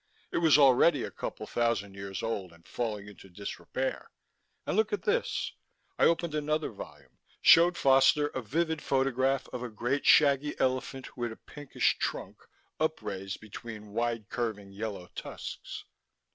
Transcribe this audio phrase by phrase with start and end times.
[0.31, 4.09] "It was already a couple thousand years old, and falling into disrepair.
[4.65, 5.51] And look at this"
[5.99, 11.31] I opened another volume, showed Foster a vivid photograph of a great shaggy elephant with
[11.31, 12.37] a pinkish trunk
[12.79, 15.85] upraised between wide curving yellow tusks.